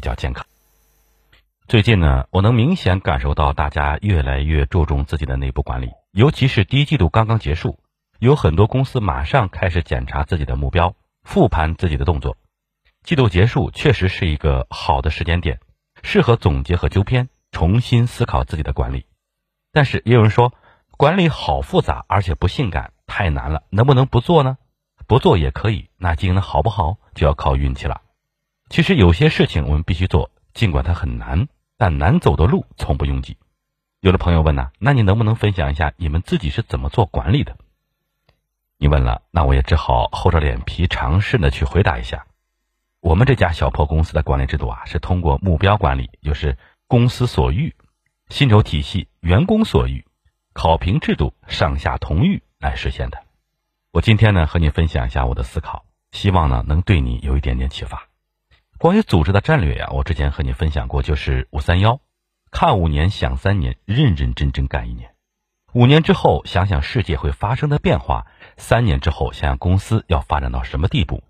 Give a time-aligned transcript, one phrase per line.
[0.00, 0.46] 比较健康。
[1.68, 7.78] 最近呢，我能明显感受到大家越来越注重自己的内部管理，尤其是第一季度刚刚结束，
[8.18, 12.38] 有很多公司马上开始检查自己的目标，复盘自己的动作。
[13.04, 15.60] 季度结束确实是一个好的时间点，
[16.02, 19.04] 适合总结和纠偏，重新思考自己的管理。
[19.70, 20.54] 但是也有人说，
[20.96, 24.56] 管理好复杂，而且不性感，太难了，能不能不做呢？
[25.06, 28.00] 不做也可以，那经营的好不好就要靠运气了。
[28.70, 31.48] 其实有些事情我们必须做，尽管它很难。
[31.76, 33.38] 但难走的路从不拥挤。
[34.00, 37.56] 有的朋友问呢，那你能不能分享一下你们自己是怎么做管理的？
[38.76, 42.26] 你问了，那我也只好厚着脸皮尝试的去回答一下。
[43.00, 47.74] 我们这家小破公司的管理制度啊，是通过目标管理，就是公司所欲、
[48.28, 50.04] 薪酬体系、员工所欲、
[50.52, 53.22] 考评制度、上下同欲来实现的。
[53.90, 58.09] 我今天呢，和你分享一下我的思考，希望呢能对你有一点点启发。
[58.80, 62.00] 关于组织的战略呀，我之前和你分享过，就是五三幺，
[62.50, 65.14] 看五年，想三年，认认真真干一年。
[65.74, 68.24] 五年之后，想想世界会发生的变化；
[68.56, 71.22] 三年之后，想想公司要发展到什么地步。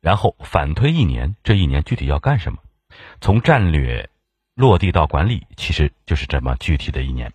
[0.00, 2.58] 然后反推一年，这一年具体要干什么？
[3.20, 4.10] 从战略
[4.56, 7.32] 落地到管理，其实就是这么具体的一年。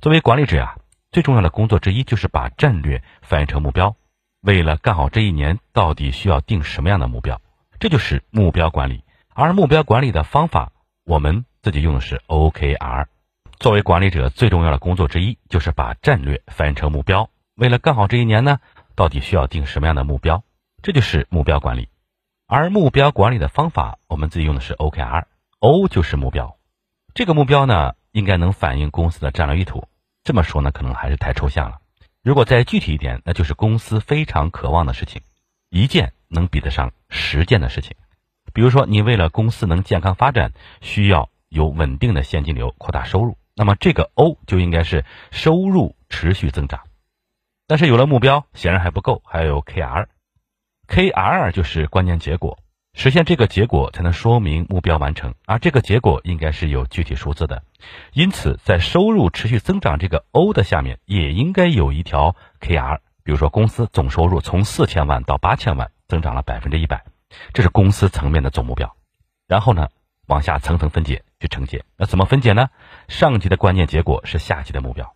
[0.00, 0.78] 作为管理者呀，
[1.12, 3.94] 最重要的工作之一就是把战略翻译成目标。
[4.40, 7.42] 为了干好这一年，到底需要定什么样的目标？
[7.78, 9.04] 这就是目标管理。
[9.34, 10.72] 而目标管理的方法，
[11.04, 13.06] 我们自己用的是 OKR。
[13.58, 17.30] 作为管理者，最重要的工作之一就是把战略翻译成目标。
[17.54, 18.58] 为了干好这一年呢，
[18.96, 20.42] 到底需要定什么样的目标？
[20.82, 21.88] 这就是目标管理。
[22.46, 25.24] 而目标管理的方法，我们自己用的是 OKR。
[25.60, 26.56] O 就是目标，
[27.14, 29.86] 这个目标呢，应该能反映公司的战略意图。
[30.24, 31.78] 这么说呢，可能还是太抽象了。
[32.22, 35.22] 如果再具体一点，那就是公司非常渴望的事情，
[35.68, 37.94] 一件能比得上十件的事情。
[38.52, 46.80] 比如说，你为了公司能健康发展，需要有稳定的现金流，扩大收入，那么这个 O 就应该是收入持续增长。
[47.66, 52.58] 但是有了目标，显然还不够，还有 KR，KR 就是关键结果，
[52.94, 57.62] 实现这个结果才能说明目标完成，而这个结果应该是有具体数字的。
[58.12, 67.04] 因此，在收入持续增长这个 O 的下面，也应该有一条 KR，比如说公司总收入从四千万到八千万，增长了百分之一百。
[67.52, 68.96] 这是公司层面的总目标，
[69.46, 69.88] 然后呢，
[70.26, 71.84] 往下层层分解去承接。
[71.96, 72.70] 那怎么分解呢？
[73.08, 75.14] 上级的关键结果是下级的目标，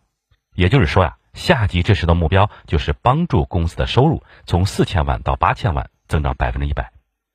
[0.53, 6.91] 也就是说呀，下级这时的目标就是帮助公司的收入从四千万到八千万增长百分之一百，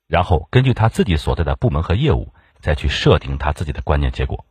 [0.07, 4.45] 然后根据他自己所在的部门和业务再去设定他自己的关键结果。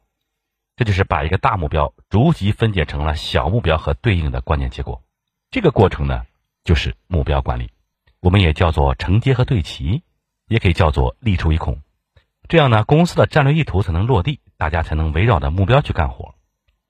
[0.76, 5.02] 这就是把一个大目标逐级分解成了小目标和对应的关键结果。
[5.50, 6.22] 这个过程呢，
[6.64, 7.70] 就是目标管理，
[8.20, 10.02] 我们也叫做承接和对齐。
[10.50, 11.78] 也可以叫做力出一孔，
[12.48, 16.34] 这样呢，公司的战略意图才能落地，大家才能围绕着目标去干活。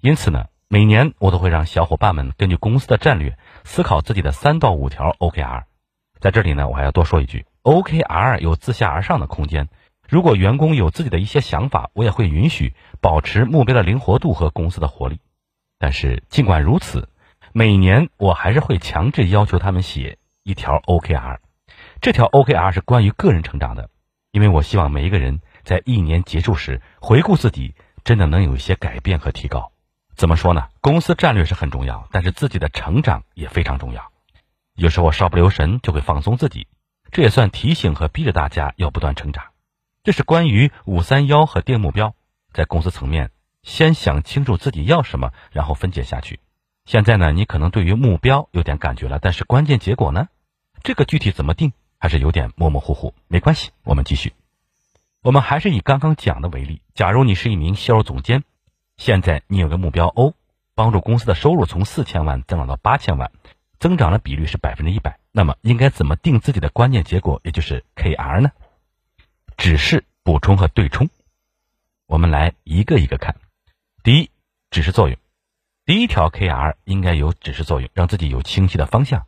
[0.00, 5.64] 因此呢，每年我都会让小伙伴们根据公司的战略思考自己的三到五条 OKR。
[6.20, 9.68] 在这里呢，我还要多说一句，OKR 有自下而上的空间。
[10.08, 12.72] 如果员工有自己的一些想法，我也会允许
[13.02, 15.20] 保持目标的灵活度和公司的活力。
[15.78, 17.10] 但是尽管如此，
[17.52, 21.40] 每年我还是会强制要求他们写一条 OKR。
[22.00, 23.90] 这条 OKR 是关于个人成长的，
[24.30, 27.74] 因为我希望每一个人在一年结束时回顾自己，
[28.04, 29.72] 真的能有一些改变和提高。
[30.16, 30.68] 怎么说呢？
[30.80, 34.10] 公司战略是很重要，但是自己的成长也非常重要。
[34.74, 36.68] 有时候稍不留神就会放松自己，
[37.10, 39.44] 这也算提醒和逼着大家要不断成长。
[40.02, 42.14] 这是关于五三幺和定目标，
[42.54, 43.30] 在公司层面
[43.62, 46.40] 先想清楚自己要什么，然后分解下去。
[46.86, 50.28] 现在呢，你可能对于目标有点感觉了，但是关键结果呢？
[50.82, 51.74] 这个具体怎么定？
[52.00, 54.32] 还是有点模模糊糊，没关系，我们继续。
[55.22, 58.42] 我们还是以刚刚讲的为例，假如你是一名销售总监，
[58.96, 60.32] 现在你有个目标 O，
[60.74, 63.30] 帮助公司的收入从四千万增长到八千万，
[63.78, 68.50] 增长的比率是百分之一百，那么应该怎么定自己的关键结果，也就是 KR 呢？
[69.58, 71.10] 指示、补充和对冲，
[72.06, 73.36] 我们来一个一个看。
[74.02, 74.30] 第一，
[74.70, 75.18] 指示作用，
[75.84, 79.26] 第一条 KR 应该有指示作用，让自己有清晰的方向。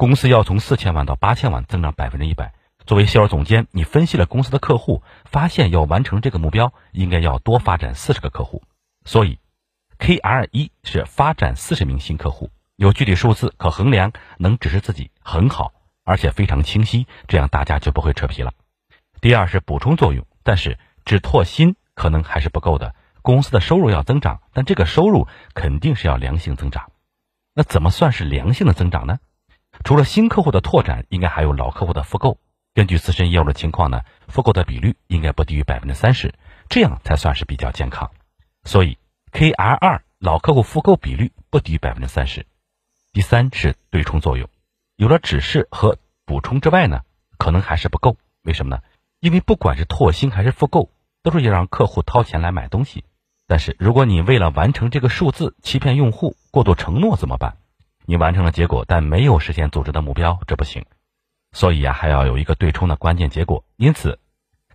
[0.00, 2.54] 公司要从四千万到八千万，增长百分之一百。
[2.86, 8.62] 作为销售总监，你分析了公司的客户，发现要完成这个目标，应该要多发展四十个客户。
[9.04, 9.38] 所以
[9.98, 18.54] ，KR 一是发展四十名新客户，有具体数字可衡量，能指示自己很好，而且非常清晰，这样大家就不会扯皮了。
[19.20, 22.94] 第二是补充作用，但是只拓新可能还是不够的。
[23.20, 26.90] 公司的收入要增长，但这个收入肯定是要良性增长。
[27.52, 29.18] 那怎么算是良性的增长呢？
[29.84, 32.38] 除了新客户的拓展，应该还有老客户的复购。
[32.74, 36.34] 根据自身业务的情况呢，复购的比率应该不低于百分之三十，
[36.68, 38.10] 这样才算是比较健康。
[38.64, 38.98] 所以
[39.32, 42.46] KR 二老客户复购比率不低于百分之三十。
[43.12, 44.48] 第三是对冲作用，
[44.96, 47.00] 有了指示和补充之外呢，
[47.38, 48.16] 可能还是不够。
[48.42, 48.82] 为什么呢？
[49.18, 50.90] 因为不管是拓新还是复购，
[51.22, 53.04] 都是要让客户掏钱来买东西。
[53.46, 57.56] 但是如果你为了完成这个数字欺骗用户、过度承诺怎么办？
[58.10, 60.84] 你完成了结果，但没有实现组织的目标，这不行。
[61.52, 63.64] 所以啊，还要有一个对冲的关键结果。
[63.76, 64.18] 因此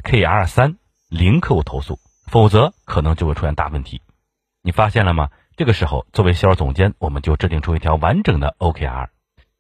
[0.04, 0.78] ，KR 三
[1.10, 4.02] 零客户投诉，否则可能就会出现大问题。
[4.62, 5.32] 你发现了吗？
[5.58, 9.10] 这个时候，作为销售总监，我们就制定出一条完整的 OKR。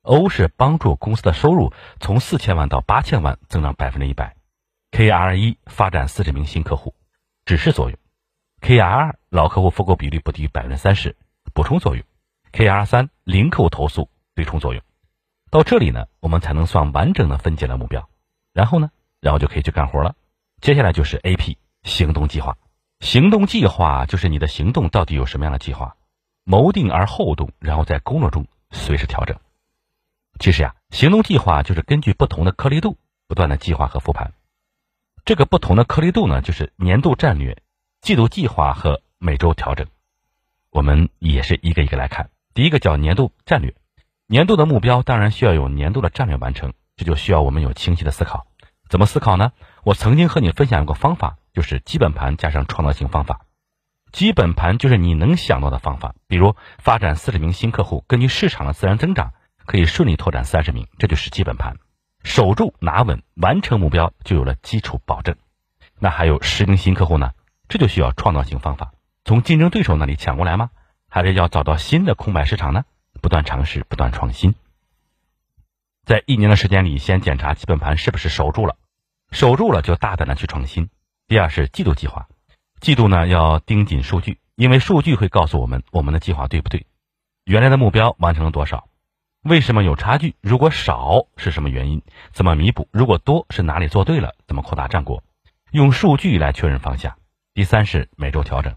[0.03, 4.37] O 是帮助公司的收入从四千万到八千万增长百分之一百。
[4.91, 6.95] KR 一发展四十名新客户，
[7.43, 7.99] 指示作用。
[8.61, 11.17] KR 二老客户复购比率不低于百分之三十，
[11.53, 12.05] 补充作用。
[12.55, 14.81] KR 三零扣投诉，对冲作用。
[15.51, 18.09] 到这里呢，我们才能算完整的分解了目标。
[18.53, 20.15] 然后呢，然后就可以去干活了。
[20.61, 22.57] 接下来就是 AP 行动计划。
[23.01, 25.97] 行动计划就是你的行动到底有什么样的计划，
[26.45, 29.37] 谋定而后动，然后在工作中随时调整。
[30.39, 32.95] 其实呀，行动计划就是根据不同的颗粒度
[33.27, 34.31] 不断的计划和复盘。
[35.25, 37.61] 这个不同的颗粒度呢，就是年度战略。
[37.99, 39.87] 季度计划和每周调整，
[40.69, 42.29] 我们也是一个一个来看。
[42.55, 43.75] 第一个叫年度战略，
[44.27, 48.47] 年度的目标当然需要有年度的战略完成，这就需要我们有清晰的思考。
[48.87, 49.51] 怎么思考呢？
[49.83, 53.41] 我曾经和你分享过方法，就是基本盘加上创造性方法。
[54.13, 59.33] 基本盘就是你能想到的方法，比如发展四十名新客户，根据市场的自然增长，
[59.65, 61.75] 可以顺利拓展三十名，这就是基本盘。
[62.23, 65.35] 守住拿稳，完成目标就有了基础保证。
[65.99, 67.31] 那还有十名新客户呢？
[67.67, 68.93] 这就需要创造性方法，
[69.25, 70.69] 从竞争对手那里抢过来吗？
[71.15, 72.83] 还是要找到新的空白市场呢？
[73.21, 74.53] 不断尝试，不断创新。
[76.03, 78.75] 在一年的时间里，先检查基本盘是不是守住了，
[79.31, 80.89] 守住了就大胆的去创新。
[81.25, 82.27] 第二是季度计划，
[82.81, 86.85] 季度呢要盯紧数据，因为数据会告诉我们我们的计划对不对，
[87.45, 88.89] 原来的目标完成了多少，
[89.41, 90.35] 为什么有差距？
[90.41, 92.01] 如果少是什么原因？
[92.33, 92.89] 怎么弥补？
[92.91, 94.35] 如果多是哪里做对了？
[94.47, 95.23] 怎么扩大战果？
[95.71, 97.15] 用数据来确认方向。
[97.53, 98.75] 第三是每周调整，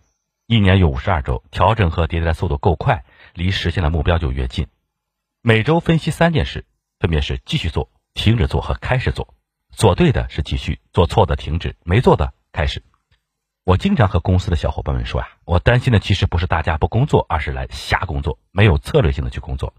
[0.50, 3.04] 一年有五十二周，调整和迭代的速度够快，
[3.34, 4.66] 离实现的目标就越近。
[5.42, 6.64] 每周分析三件事，
[6.98, 9.34] 分别是继续做、停止做和开始做。
[9.72, 12.82] 做对的是继续，做错的停止，没做的开始。
[13.62, 19.74] 我经常和公司的小伙伴们说呀，我担心的其实不是大家不工作，而是来瞎工作，没有策略性的去工作，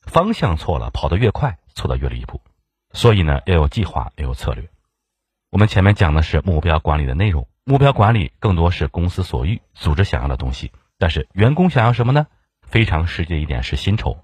[0.00, 2.40] 方向错了，跑得越快，错得越离谱。
[2.90, 4.70] 所以呢，要有计划，要有策略。
[5.50, 7.46] 我们前面讲的是目标管理的内容。
[7.68, 12.28] 目标管理更多是公司所欲、组织想要的东西，但是员工想要什么呢？
[12.62, 14.18] 非常实际的一点是薪酬。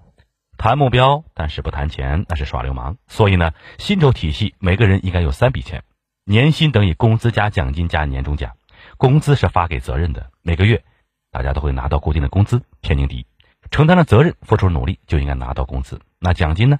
[0.57, 2.95] 谈目标，但是不谈钱，那是耍流氓。
[3.09, 5.83] 所以呢，薪酬体系每个人应该有三笔钱：
[6.23, 8.53] 年薪等于工资加奖金加年终奖。
[8.95, 10.81] 工资是发给责任的，每个月
[11.29, 13.25] 大家都会拿到固定的工资，天经地义。
[13.71, 15.99] 承担了责任，付出努力，就应该拿到工资。
[16.17, 16.79] 那奖金呢？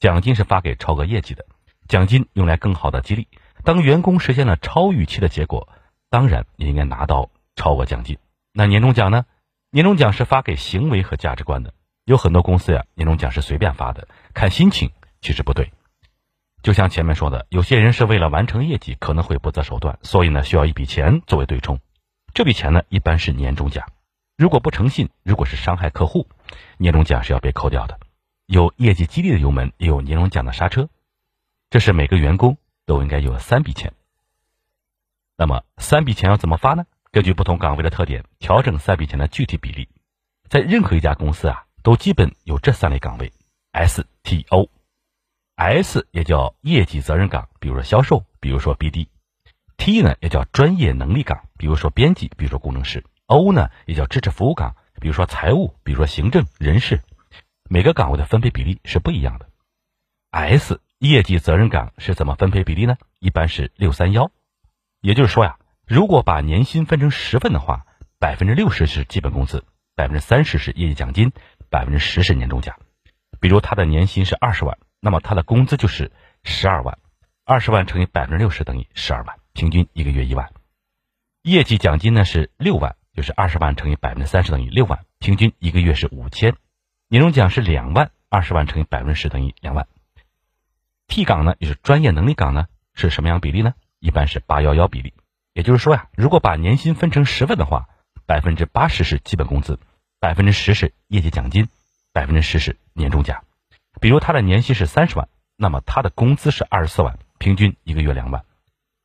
[0.00, 1.46] 奖金是发给超额业绩的，
[1.86, 3.28] 奖金用来更好的激励。
[3.62, 5.68] 当员工实现了超预期的结果。
[6.10, 8.18] 当然也应该拿到超额奖金。
[8.52, 9.24] 那年终奖呢？
[9.70, 11.72] 年终奖是发给行为和价值观的。
[12.04, 14.90] 有很多公司呀，年终奖是随便发的，看心情，
[15.20, 15.72] 其实不对。
[16.62, 21.78] 就像前面说的，有些人是为了完成业绩，可能会不择手段，所以呢，需要一笔钱作为对冲。
[22.34, 23.86] 这笔钱呢，一般是年终奖。
[24.36, 26.26] 如果不诚信，如果是伤害客户，
[26.76, 28.00] 年终奖是要被扣掉的。
[28.46, 30.88] 有业绩激励的油门，也有年终奖的刹车。
[31.70, 33.92] 这是每个员工都应该有三笔钱。
[35.40, 36.84] 那么三笔钱要怎么发呢？
[37.12, 39.88] 根据不同岗位的特点，调整三笔钱的具体比例。
[40.50, 43.32] 在任何一家公司啊，都基本有这三类岗位
[43.72, 44.68] ：S、T、O。
[45.56, 57.00] S 也叫业绩责任岗，比如说销售，比如说 BD；T 呢也叫专业能力岗，比如说编辑，比如说工程师；O 呢也叫支持服务岗，比如说财务，比如说行政、人事。
[57.70, 59.48] 每个岗位的分配比例是不一样的。
[60.32, 62.98] S 业绩责任岗是怎么分配比例呢？
[63.20, 64.30] 一般是六三幺。
[65.00, 67.86] 也就是说呀，如果把年薪分成十份的话，
[68.18, 69.64] 百分之六十是基本工资，
[69.94, 71.32] 百分之三十是业绩奖金，
[71.70, 72.76] 百分之十是年终奖。
[73.40, 76.12] 比如他的年薪是二十万，那么他的工资就是
[76.44, 76.98] 十二万，
[77.44, 80.50] 二十万乘以百分之六十等于十二万，平均一个月一万。
[81.42, 86.54] 业绩奖金呢是六万，就是二十万乘以百分之三十等于六万，平均一个月是五千。
[87.08, 89.88] 年终奖是两万，二十万乘以百分之十等于两万。
[91.08, 93.72] T 岗呢，就是专业能力岗呢，是什么样比例呢？
[94.00, 95.12] 一般是八幺幺比例，
[95.52, 97.88] 也就是说呀，如果把年薪分成十份的话，
[98.26, 99.78] 百分之八十是基本工资，
[100.18, 101.68] 百分之十是业绩奖金，
[102.12, 103.44] 百分之十是年终奖。
[104.00, 108.44] 比如他的年薪是三十万，那么他的工资是二十四万，平均一个月两万。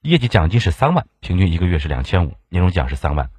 [0.01, 3.29] 业绩奖金是三万，平均一个月是两千五，年终奖是三万。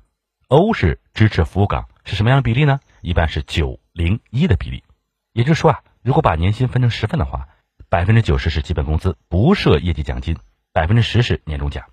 [0.48, 2.80] O 是支持服务岗，是什么样的比例呢？
[3.00, 4.84] 一般是九零一的比例。
[5.32, 7.48] 也就是说啊，如果把年薪分成十份的话，
[7.88, 10.36] 百分之九十是基本工资，不设业绩奖金，
[10.76, 11.86] 百分之十是年终奖。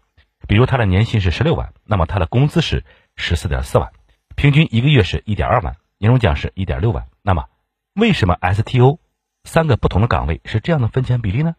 [0.46, 2.84] 比如他的年薪是十六万，那么他的工资是
[3.16, 3.94] 十四点四万，
[4.36, 7.06] 平均一个月是一点二万，年终奖是一点六万。
[7.22, 7.46] 那么
[7.96, 9.00] 为什么 STO
[9.46, 11.56] 三个不同的岗位是这样的分钱比例呢？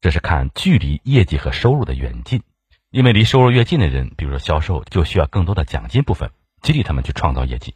[0.00, 2.42] 这是看距离业绩和收入的远近，
[2.90, 6.30] 因为离收入越近的人，比如说销售，就需要更多的奖金部分
[6.62, 7.74] 激励他们去创造业绩；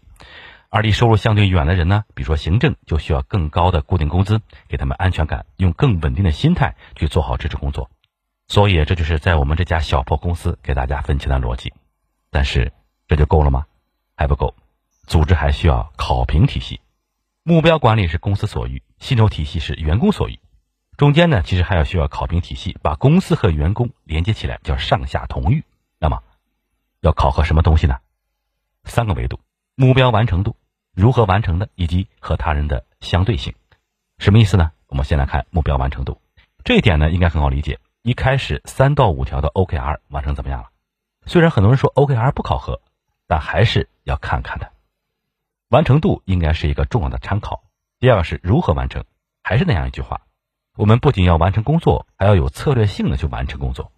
[0.71, 7.91] 而离收入相对远的人呢，比如说行政，就需要更高的固定工资，给他们安全感，用更稳定的心态去做好支持工作。
[8.53, 11.73] 所以这就是在我们这家小破公司给大家分钱的逻辑。
[12.29, 12.75] 但是
[13.09, 13.65] 这就够了吗？
[14.15, 14.55] 还不够，
[15.07, 16.83] 组织还需要考评体系。
[17.45, 20.39] 目标管理是公司所欲，薪酬体系是员工所欲。
[20.99, 25.65] 中间呢，其实还要需要考评体系，把公司和员工连接起来，叫上下同欲。
[25.99, 26.23] 那么，
[27.01, 28.01] 要考核什么东西呢？
[28.85, 29.41] 三个维度：
[29.77, 30.57] 目标完成度、
[30.95, 33.55] 如何完成的，以及和他人的相对性。
[34.19, 34.73] 什么意思呢？
[34.89, 36.21] 我们先来看目标完成度。
[36.65, 37.79] 这一点呢，应该很好理解。
[38.03, 40.71] 一开始三到五条的 OKR 完成怎么样了？
[41.25, 42.81] 虽然很多人说 OKR 不考核，
[43.29, 44.73] 但还是要看看的。
[45.69, 47.63] 完成度应该是一个重要的参考。
[48.01, 49.05] 第二个是如何完成，
[49.45, 50.23] 还是那样一句话。
[50.75, 53.93] 我们不仅要完成工作，还要有策略性的去完成工作。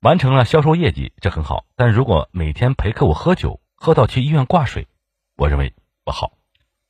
[0.00, 1.64] 完成了销售业绩，这很好。
[1.76, 4.88] 但如果每天陪客户喝酒，喝到去医院挂水，
[5.36, 6.32] 我认为不好。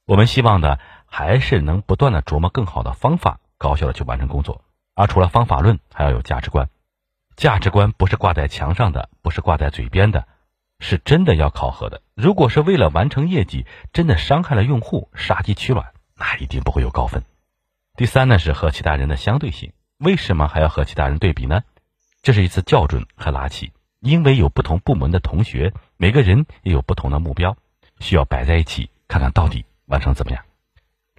[0.06, 4.64] 我们希望的还是能不断的琢磨更好的方法，高效的去完成工作。
[5.00, 6.68] 而除了方法论，还要有价值观。
[7.34, 10.28] 价值观不是挂在墙上的，不是挂在嘴边的，
[10.78, 12.02] 是真的要考核的。
[12.14, 13.64] 如果是为了完成业绩，
[13.94, 17.24] 真的伤害了用户，杀鸡取卵，那一定不会有高分。
[17.96, 21.62] 第三呢是和其他人的相对性，为什么还要和其他人对比呢？
[22.20, 27.56] 这是一次校准和拉齐，因为有不同部门的同学，每个人也有不同的目标，
[28.00, 30.44] 需要摆在一起看看到底完成怎么样。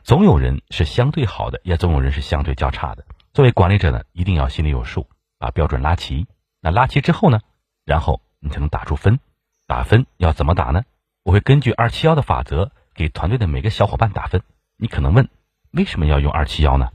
[0.03, 3.03] 总有人是相对好的，也总有人是相对较差的。
[3.33, 5.07] 作为管理者呢，一定要心里有数，
[5.37, 6.27] 把标准拉齐。
[6.59, 7.39] 那拉齐之后呢，
[7.85, 9.19] 然后你才能打出分。
[9.67, 10.83] 打分要怎么打呢？
[11.23, 14.43] 我会根据二七幺的法则给团队的每个小伙伴打分。
[14.75, 15.29] 你可能问。
[15.71, 16.89] 为什么要用二七幺呢？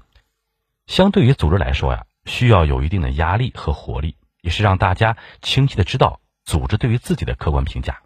[0.86, 8.02] 相对于组织来说呀，需要有一定的压力和活力，也是让大家清晰的知道组织对于自己的客观评价。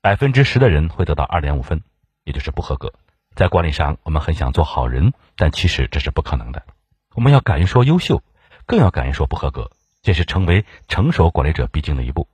[0.00, 1.82] 百分之十的人会得到二点五分，
[2.22, 2.92] 也就是不合格。
[3.34, 6.62] 在管理上，我们很想做好人，但其实这是不可能的。
[7.14, 8.22] 我们要敢于说优秀，
[8.66, 9.70] 更要敢于说不合格，
[10.02, 12.28] 这是成为成熟管理者必经的一步。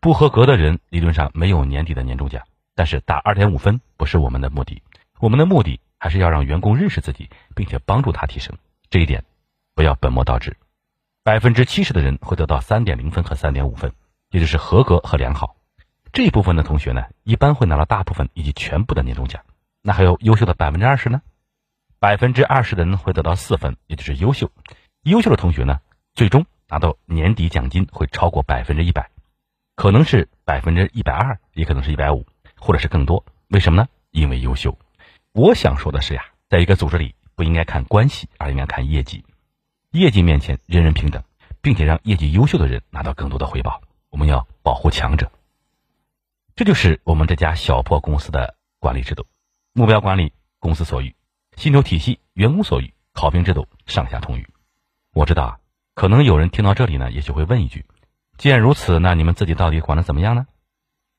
[0.00, 2.42] 不合格的人理论上没有年底的年终奖，
[2.74, 4.82] 但是打二点五分不是我们的目的，
[5.18, 5.80] 我们的目的。
[6.02, 8.56] 还是要让员工认识自己，并且帮助他提升
[8.88, 9.22] 这一点，
[9.74, 10.56] 不要本末倒置。
[11.22, 13.92] 百分之七十的人会得到三点零分和三点五分，
[14.30, 15.56] 也就是合格和良好。
[16.10, 19.42] 这一部分的同学呢，一般会拿到大部分以及全部的年终奖。
[19.82, 21.20] 那还有优秀的百分之二十呢？
[22.00, 24.50] 百分之二十的人会得到四分，也就是优秀。
[25.02, 25.80] 优秀的同学呢，
[26.14, 29.10] 最终拿到年底奖金会超过百分之一百，
[29.76, 32.24] 可能是百分之一百二，也可能是一百五，
[32.58, 33.26] 或者是更多。
[33.48, 33.88] 为什么呢？
[34.12, 34.78] 因为优秀。
[35.32, 39.22] 我想说的是呀，在一个组织里，不应该看关系，而应该看业绩。
[39.90, 41.22] 业绩面前，人人平等，
[41.60, 43.82] 并且让业绩优秀的人拿到更多的回报。
[44.08, 45.30] 我们要保护强者。
[46.56, 49.26] 这就是我们这家小破公司的管理制度：
[49.74, 51.12] 目标管理，公司所欲；
[51.56, 54.48] 薪酬体系，员工所欲；考评制度，上下同欲。
[55.12, 55.58] 我知道啊，
[55.94, 57.84] 可能有人听到这里呢，也许会问一句：
[58.38, 60.46] 既然如此，那你们自己到底管的怎么样呢？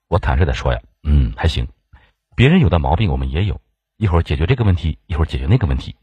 [0.07, 1.67] 我坦率的说呀，嗯，还行。
[2.35, 3.61] 别人有的毛病，我们也有。
[3.97, 5.95] 一会儿解决这个问题，一会儿解决那个问题，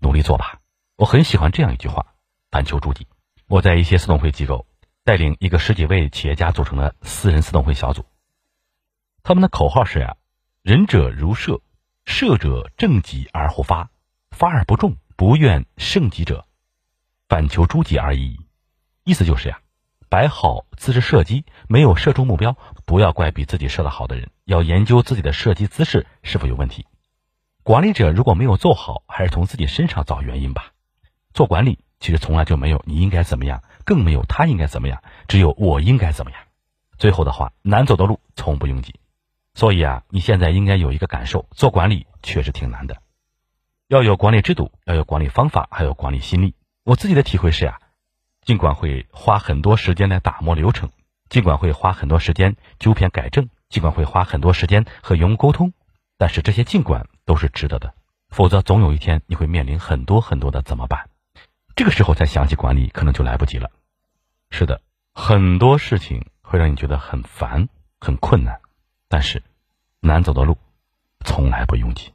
[0.00, 0.60] 努力做吧。
[0.96, 2.06] 我很喜欢这样一句话：
[2.50, 3.06] 反求诸己。
[3.46, 4.66] 我在一些私董会机构
[5.04, 8.04] 带领一个十几位企业家组成的私人私董会小组，
[9.22, 10.16] 他们的口号是呀：
[10.62, 11.60] 仁者如射，
[12.04, 13.90] 射者正己而后发，
[14.30, 16.46] 发而不中，不愿胜己者，
[17.28, 18.38] 反求诸己而已。
[19.04, 19.60] 意思就是呀，
[20.08, 26.86] 摆好姿势射击，没有射中目标，不要怪比自己射得好的人，要研究自己的射击姿势是否有问题。
[27.62, 30.72] 管理者如果没有做好，还是从自己身上找原因吧。
[31.32, 36.40] 做管理其实从来就没有你应该怎么样，更没有他应该怎么样，只有我应该怎么样。
[36.98, 38.94] 最后的话，难走的路从不拥挤。
[39.54, 42.98] 所以啊，你现在应该有一个感受：做管理确实挺难的，
[43.88, 46.54] 要有管理制度，要有管理方法，还有管理心力。
[46.82, 47.78] 我自己的体会是呀，
[48.42, 50.90] 尽管会花很多时间来打磨流程，
[51.28, 55.72] 尽管会花很多时间纠偏改正，尽管会花很多时间和员工沟通。
[56.18, 57.94] 但是这些尽管都是值得的，
[58.28, 61.08] 否则总有一天你会面临很多很多的怎么办？
[61.76, 63.70] 这个时候再想起管理，可能就来不及了。
[64.50, 64.80] 是的，
[65.12, 67.68] 很多事情会让你觉得很烦、
[68.00, 68.60] 很困难，
[69.08, 69.42] 但是
[70.00, 70.56] 难走的路
[71.24, 72.12] 从来不拥挤。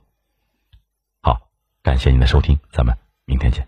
[1.22, 1.50] 好，
[1.82, 3.68] 感谢您的收听，咱们明天见。